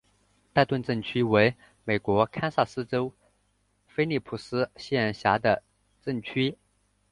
[0.51, 1.53] 代顿镇区为
[1.83, 3.13] 美国堪萨斯州
[3.85, 5.61] 菲利普斯县辖下的
[6.01, 6.57] 镇区。